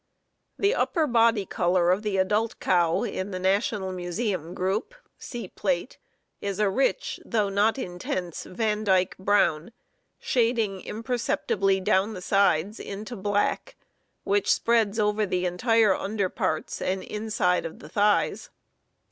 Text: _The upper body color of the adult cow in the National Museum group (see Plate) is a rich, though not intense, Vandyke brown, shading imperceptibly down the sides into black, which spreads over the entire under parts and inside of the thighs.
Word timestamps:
_The 0.57 0.73
upper 0.73 1.05
body 1.05 1.45
color 1.45 1.91
of 1.91 2.01
the 2.01 2.17
adult 2.17 2.59
cow 2.59 3.03
in 3.03 3.29
the 3.29 3.37
National 3.37 3.91
Museum 3.91 4.55
group 4.55 4.95
(see 5.19 5.49
Plate) 5.49 5.99
is 6.41 6.57
a 6.57 6.71
rich, 6.71 7.19
though 7.23 7.49
not 7.49 7.77
intense, 7.77 8.45
Vandyke 8.45 9.15
brown, 9.19 9.71
shading 10.17 10.81
imperceptibly 10.83 11.79
down 11.79 12.15
the 12.15 12.21
sides 12.23 12.79
into 12.79 13.15
black, 13.15 13.75
which 14.23 14.51
spreads 14.51 14.97
over 14.97 15.23
the 15.23 15.45
entire 15.45 15.93
under 15.93 16.29
parts 16.29 16.81
and 16.81 17.03
inside 17.03 17.63
of 17.63 17.77
the 17.77 17.87
thighs. 17.87 18.49